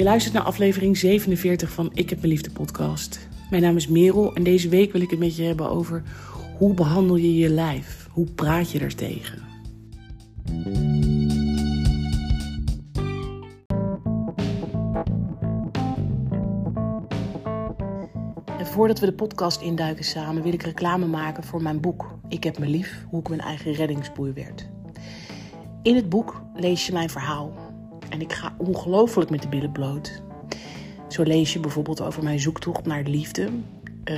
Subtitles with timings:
[0.00, 3.28] Je luistert naar aflevering 47 van Ik heb mijn liefde podcast.
[3.50, 6.02] Mijn naam is Merel en deze week wil ik het met je hebben over
[6.58, 8.08] hoe behandel je je lijf?
[8.10, 9.42] Hoe praat je er tegen?
[18.58, 22.18] En voordat we de podcast induiken samen, wil ik reclame maken voor mijn boek.
[22.28, 24.68] Ik heb me lief, hoe ik mijn eigen reddingsboei werd.
[25.82, 27.69] In het boek lees je mijn verhaal.
[28.10, 30.22] En ik ga ongelooflijk met de billen bloot.
[31.08, 33.48] Zo lees je bijvoorbeeld over mijn zoektocht naar liefde.
[34.04, 34.16] Uh,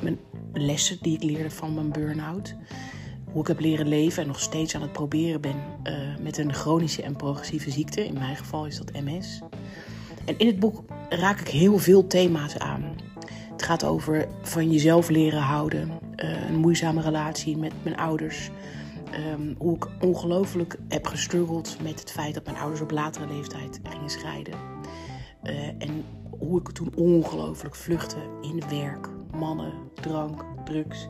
[0.00, 0.18] mijn
[0.52, 2.54] lessen die ik leerde van mijn burn-out.
[3.24, 6.52] Hoe ik heb leren leven en nog steeds aan het proberen ben uh, met een
[6.52, 8.06] chronische en progressieve ziekte.
[8.06, 9.40] In mijn geval is dat MS.
[10.24, 12.84] En in het boek raak ik heel veel thema's aan.
[13.52, 18.50] Het gaat over van jezelf leren houden, uh, een moeizame relatie met mijn ouders.
[19.18, 23.80] Um, hoe ik ongelooflijk heb gestruggeld met het feit dat mijn ouders op latere leeftijd
[23.82, 24.54] gingen scheiden.
[25.42, 26.04] Uh, en
[26.38, 31.08] hoe ik toen ongelooflijk vluchtte in werk, mannen, drank, drugs.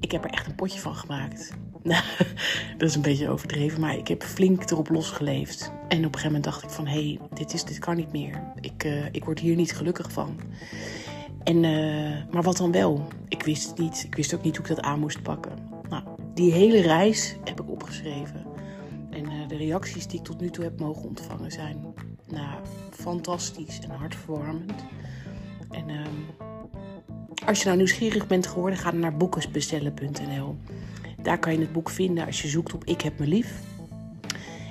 [0.00, 1.52] Ik heb er echt een potje van gemaakt.
[2.78, 5.72] dat is een beetje overdreven, maar ik heb flink erop losgeleefd.
[5.88, 8.12] En op een gegeven moment dacht ik van, hé, hey, dit, is, dit kan niet
[8.12, 8.42] meer.
[8.60, 10.36] Ik, uh, ik word hier niet gelukkig van.
[11.44, 13.06] En, uh, maar wat dan wel?
[13.28, 14.04] Ik wist het niet.
[14.06, 15.77] Ik wist ook niet hoe ik dat aan moest pakken.
[16.38, 18.46] Die hele reis heb ik opgeschreven.
[19.10, 21.94] En uh, de reacties die ik tot nu toe heb mogen ontvangen zijn
[22.28, 22.58] nou,
[22.90, 24.84] fantastisch en hartverwarmend.
[25.70, 26.06] En uh,
[27.46, 30.56] als je nou nieuwsgierig bent geworden, ga dan naar boekensbestellen.nl.
[31.22, 33.62] Daar kan je het boek vinden als je zoekt op Ik heb me lief.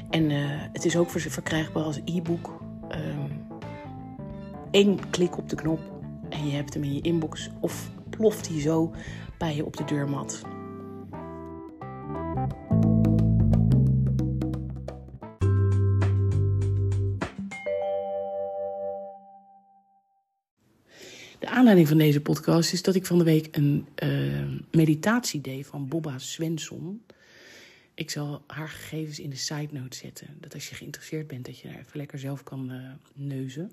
[0.10, 2.62] En uh, het is ook verkrijgbaar als e-book.
[4.72, 5.80] Eén ehm, klik op de knop
[6.30, 7.50] en je hebt hem in je inbox.
[7.60, 8.94] Of ploft hij zo
[9.38, 10.57] bij je op de deurmat.
[21.40, 25.68] De aanleiding van deze podcast is dat ik van de week een uh, meditatie deed
[25.68, 27.02] van Bobba Svensson.
[27.94, 30.28] Ik zal haar gegevens in de side note zetten.
[30.40, 32.78] Dat als je geïnteresseerd bent, dat je daar even lekker zelf kan uh,
[33.14, 33.72] neuzen.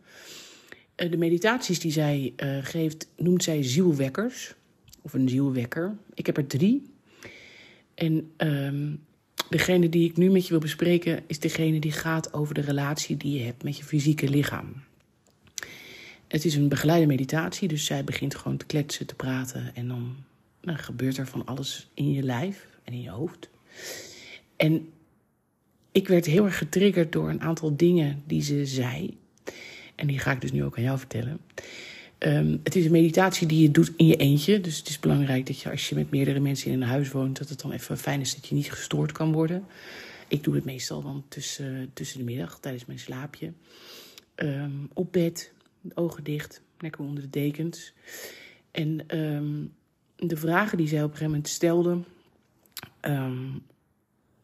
[0.96, 2.32] Uh, de meditaties die zij
[2.62, 4.54] geeft, noemt zij zielwekkers.
[5.02, 5.96] Of een zielwekker.
[6.14, 6.82] Ik heb er drie.
[7.94, 9.00] En um,
[9.48, 13.16] degene die ik nu met je wil bespreken, is degene die gaat over de relatie
[13.16, 14.72] die je hebt met je fysieke lichaam.
[16.34, 19.74] Het is een begeleide meditatie, dus zij begint gewoon te kletsen, te praten.
[19.74, 20.16] En dan
[20.60, 23.48] nou, gebeurt er van alles in je lijf en in je hoofd.
[24.56, 24.88] En
[25.92, 29.16] ik werd heel erg getriggerd door een aantal dingen die ze zei.
[29.94, 31.40] En die ga ik dus nu ook aan jou vertellen.
[32.18, 34.60] Um, het is een meditatie die je doet in je eentje.
[34.60, 37.38] Dus het is belangrijk dat je als je met meerdere mensen in een huis woont,
[37.38, 39.64] dat het dan even fijn is dat je niet gestoord kan worden.
[40.28, 43.52] Ik doe het meestal dan tussen, tussen de middag, tijdens mijn slaapje.
[44.36, 45.52] Um, op bed,
[45.94, 47.92] ogen dicht, lekker onder de dekens.
[48.70, 49.72] En um,
[50.16, 51.98] de vragen die zij op een gegeven moment stelde,
[53.00, 53.62] um,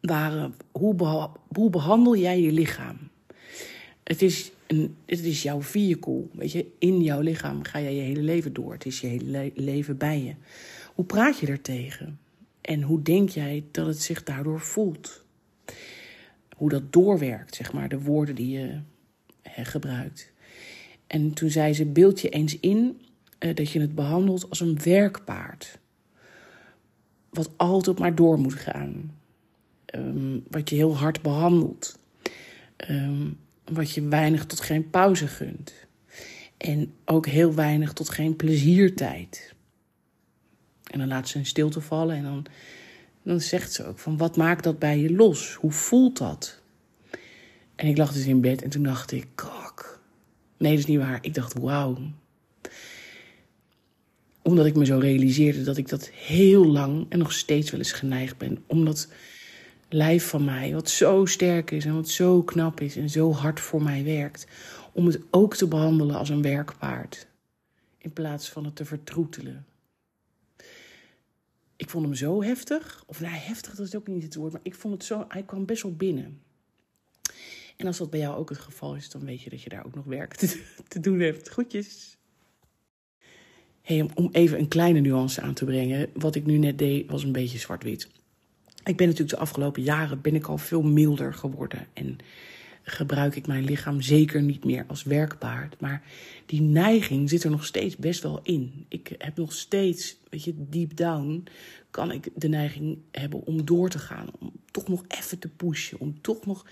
[0.01, 2.97] waren: hoe, hoe behandel jij je lichaam?
[4.03, 6.67] Het is, een, het is jouw vehicle, weet je.
[6.79, 8.73] In jouw lichaam ga jij je hele leven door.
[8.73, 10.35] Het is je hele le leven bij je.
[10.95, 12.19] Hoe praat je er tegen?
[12.61, 15.25] En hoe denk jij dat het zich daardoor voelt?
[16.57, 18.81] Hoe dat doorwerkt, zeg maar, de woorden die je
[19.43, 20.33] he, gebruikt.
[21.11, 23.01] En toen zei ze: beeld je eens in
[23.39, 25.79] uh, dat je het behandelt als een werkpaard.
[27.31, 29.19] Wat altijd maar door moet gaan.
[29.95, 31.99] Um, wat je heel hard behandelt.
[32.91, 35.75] Um, wat je weinig tot geen pauze gunt.
[36.57, 39.55] En ook heel weinig tot geen pleziertijd.
[40.91, 42.47] En dan laat ze een stilte vallen en dan,
[43.23, 45.55] dan zegt ze ook van wat maakt dat bij je los?
[45.55, 46.61] Hoe voelt dat?
[47.75, 49.27] En ik lag dus in bed en toen dacht ik.
[50.61, 51.19] Nee, dat is niet waar.
[51.21, 51.99] Ik dacht, wauw.
[54.43, 57.93] Omdat ik me zo realiseerde dat ik dat heel lang en nog steeds wel eens
[57.93, 58.65] geneigd ben.
[58.67, 59.09] Omdat
[59.89, 63.61] lijf van mij, wat zo sterk is en wat zo knap is en zo hard
[63.61, 64.47] voor mij werkt,
[64.93, 67.27] om het ook te behandelen als een werkpaard,
[67.99, 69.67] in plaats van het te vertroetelen.
[71.77, 74.61] Ik vond hem zo heftig, of nou heftig, dat is ook niet het woord, maar
[74.65, 76.41] ik vond het zo, hij kwam best wel binnen.
[77.81, 79.87] En als dat bij jou ook het geval is, dan weet je dat je daar
[79.87, 80.35] ook nog werk
[80.89, 81.49] te, doen hebt.
[81.49, 82.17] Groetjes.
[83.83, 86.11] Hey, om even een kleine nuance aan te brengen.
[86.15, 88.09] Wat ik nu net deed, was een beetje zwart-wit.
[88.85, 91.87] Ik ben natuurlijk de afgelopen jaren ben ik al veel milder geworden.
[91.93, 92.17] En
[92.83, 95.81] gebruik ik mijn lichaam zeker niet meer als werkpaard.
[95.81, 96.03] Maar
[96.47, 98.87] die neiging zit er nog steeds best wel in.
[98.89, 101.45] Ik heb nog steeds, weet je, deep down
[101.91, 104.27] kan ik de neiging hebben om door te gaan.
[104.39, 106.01] Om toch nog even te pushen.
[106.01, 106.67] Om toch nog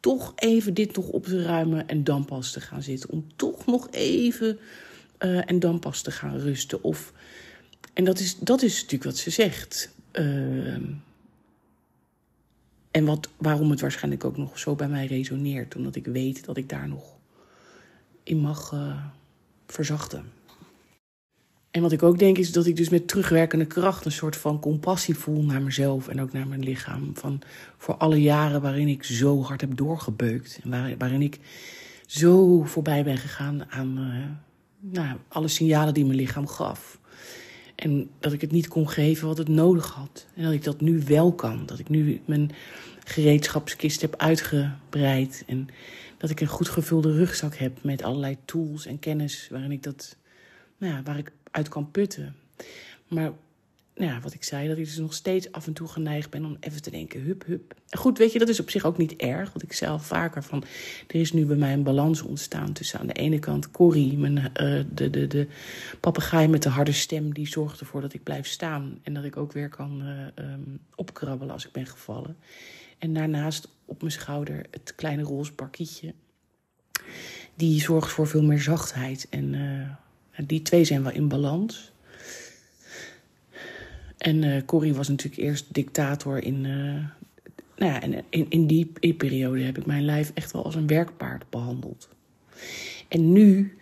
[0.00, 3.10] toch even dit nog op te ruimen en dan pas te gaan zitten.
[3.10, 4.58] Om toch nog even
[5.18, 6.82] uh, en dan pas te gaan rusten.
[6.82, 7.12] Of,
[7.92, 9.94] en dat is, dat is natuurlijk wat ze zegt.
[10.12, 10.74] Uh,
[12.90, 15.76] en wat, waarom het waarschijnlijk ook nog zo bij mij resoneert.
[15.76, 17.16] Omdat ik weet dat ik daar nog
[18.22, 19.04] in mag uh,
[19.66, 20.37] verzachten.
[21.70, 24.60] En wat ik ook denk is dat ik dus met terugwerkende kracht een soort van
[24.60, 27.10] compassie voel naar mezelf en ook naar mijn lichaam.
[27.14, 27.40] Van
[27.76, 30.60] voor alle jaren waarin ik zo hard heb doorgebeukt.
[30.62, 31.38] En waar, waarin ik
[32.06, 36.98] zo voorbij ben gegaan aan uh, nou, alle signalen die mijn lichaam gaf.
[37.74, 40.26] En dat ik het niet kon geven wat het nodig had.
[40.34, 41.66] En dat ik dat nu wel kan.
[41.66, 42.50] Dat ik nu mijn
[43.04, 45.44] gereedschapskist heb uitgebreid.
[45.46, 45.68] En
[46.16, 50.16] dat ik een goed gevulde rugzak heb met allerlei tools en kennis waarin ik dat,
[50.78, 52.34] nou ja, waar ik uit kan putten.
[53.08, 53.32] Maar
[53.98, 56.44] nou ja, wat ik zei, dat ik dus nog steeds af en toe geneigd ben
[56.44, 57.74] om even te denken, hup, hup.
[57.90, 59.52] goed, weet je, dat is op zich ook niet erg.
[59.52, 60.64] Want ik al vaker van,
[61.06, 64.36] er is nu bij mij een balans ontstaan tussen aan de ene kant Corrie, mijn,
[64.38, 65.48] uh, de, de, de
[66.00, 68.98] papegaai met de harde stem, die zorgt ervoor dat ik blijf staan.
[69.02, 70.02] En dat ik ook weer kan
[70.38, 70.44] uh,
[70.94, 72.36] opkrabbelen als ik ben gevallen.
[72.98, 76.14] En daarnaast op mijn schouder het kleine roze parkietje.
[77.54, 79.26] Die zorgt voor veel meer zachtheid.
[79.30, 79.77] En uh,
[80.46, 81.92] die twee zijn wel in balans.
[84.18, 86.64] En uh, Corrie was natuurlijk eerst dictator in.
[86.64, 87.04] Uh,
[87.76, 90.86] nou ja, en in, in die periode heb ik mijn lijf echt wel als een
[90.86, 92.08] werkpaard behandeld.
[93.08, 93.76] En nu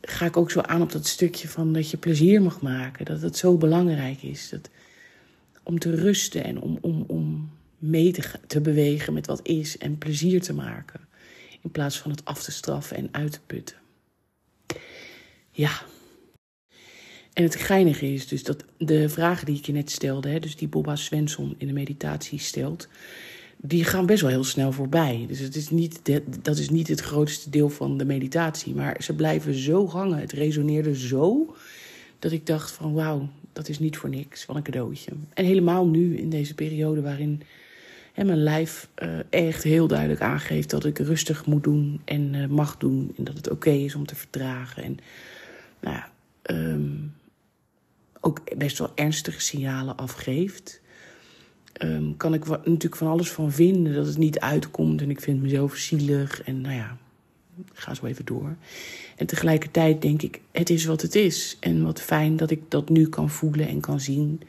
[0.00, 3.04] ga ik ook zo aan op dat stukje van dat je plezier mag maken.
[3.04, 4.48] Dat het zo belangrijk is.
[4.48, 4.70] Dat,
[5.62, 9.98] om te rusten en om, om, om mee te, te bewegen met wat is en
[9.98, 11.00] plezier te maken.
[11.62, 13.76] In plaats van het af te straffen en uit te putten.
[15.56, 15.70] Ja.
[17.32, 20.56] En het geinige is dus dat de vragen die ik je net stelde, hè, dus
[20.56, 22.88] die Boba Svensson in de meditatie stelt,
[23.56, 25.24] die gaan best wel heel snel voorbij.
[25.28, 26.00] Dus het is niet,
[26.42, 30.18] dat is niet het grootste deel van de meditatie, maar ze blijven zo hangen.
[30.18, 31.54] Het resoneerde zo
[32.18, 35.10] dat ik dacht van wauw, dat is niet voor niks, wat een cadeautje.
[35.34, 37.42] En helemaal nu in deze periode waarin
[38.16, 42.46] en mijn lijf uh, echt heel duidelijk aangeeft dat ik rustig moet doen en uh,
[42.46, 43.12] mag doen.
[43.16, 44.82] En dat het oké is om te vertragen.
[44.82, 44.98] En
[45.80, 46.10] nou ja,
[46.54, 47.14] um,
[48.20, 50.80] ook best wel ernstige signalen afgeeft.
[51.82, 55.00] Um, kan ik natuurlijk van alles van vinden dat het niet uitkomt.
[55.00, 56.42] En ik vind mezelf zielig.
[56.42, 56.96] En nou ja,
[57.72, 58.56] ga zo even door.
[59.16, 61.56] En tegelijkertijd denk ik, het is wat het is.
[61.60, 64.40] En wat fijn dat ik dat nu kan voelen en kan zien.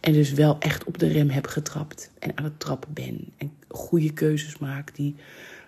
[0.00, 3.28] En dus wel echt op de rem heb getrapt en aan het trappen ben.
[3.36, 5.14] En goede keuzes maak die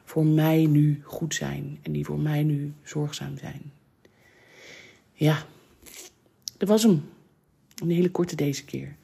[0.04, 3.72] voor mij nu goed zijn en die voor mij nu zorgzaam zijn.
[5.12, 5.46] Ja,
[6.58, 7.04] dat was hem.
[7.82, 8.96] Een hele korte deze keer.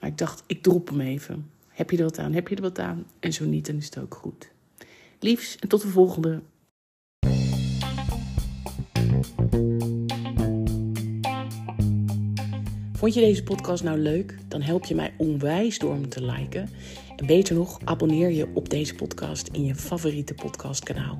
[0.00, 1.50] Maar ik dacht, ik drop hem even.
[1.68, 2.32] Heb je er wat aan?
[2.32, 3.06] Heb je er wat aan?
[3.20, 4.50] En zo niet, dan is het ook goed.
[5.20, 6.40] Liefs en tot de volgende.
[12.92, 14.38] Vond je deze podcast nou leuk?
[14.48, 16.68] Dan help je mij onwijs door hem te liken.
[17.16, 21.18] En beter nog, abonneer je op deze podcast in je favoriete podcastkanaal.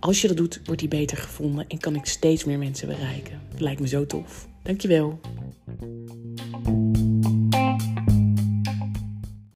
[0.00, 3.40] Als je dat doet, wordt die beter gevonden en kan ik steeds meer mensen bereiken.
[3.58, 4.48] Lijkt me zo tof.
[4.62, 5.20] Dankjewel.